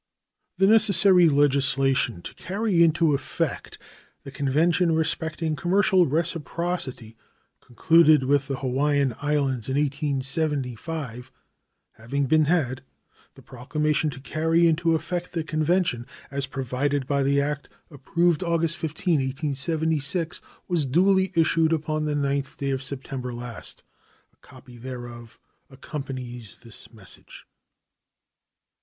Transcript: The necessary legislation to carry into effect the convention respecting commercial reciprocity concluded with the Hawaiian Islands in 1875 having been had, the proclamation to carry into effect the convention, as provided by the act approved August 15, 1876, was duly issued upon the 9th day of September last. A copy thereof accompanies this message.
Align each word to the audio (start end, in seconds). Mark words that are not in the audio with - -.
The 0.57 0.65
necessary 0.65 1.29
legislation 1.29 2.23
to 2.23 2.33
carry 2.33 2.81
into 2.83 3.13
effect 3.13 3.77
the 4.23 4.31
convention 4.31 4.95
respecting 4.95 5.55
commercial 5.55 6.07
reciprocity 6.07 7.15
concluded 7.63 8.23
with 8.23 8.47
the 8.47 8.55
Hawaiian 8.57 9.13
Islands 9.21 9.69
in 9.69 9.75
1875 9.77 11.31
having 11.91 12.25
been 12.25 12.45
had, 12.45 12.81
the 13.35 13.43
proclamation 13.43 14.09
to 14.09 14.19
carry 14.19 14.65
into 14.65 14.95
effect 14.95 15.33
the 15.33 15.43
convention, 15.43 16.07
as 16.31 16.47
provided 16.47 17.05
by 17.05 17.21
the 17.21 17.39
act 17.39 17.69
approved 17.91 18.41
August 18.41 18.77
15, 18.77 19.19
1876, 19.21 20.41
was 20.67 20.87
duly 20.87 21.31
issued 21.35 21.71
upon 21.71 22.05
the 22.05 22.15
9th 22.15 22.57
day 22.57 22.71
of 22.71 22.81
September 22.81 23.31
last. 23.31 23.83
A 24.33 24.37
copy 24.37 24.77
thereof 24.77 25.39
accompanies 25.69 26.55
this 26.63 26.91
message. 26.91 27.45